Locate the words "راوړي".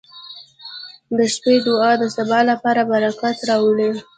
3.49-3.89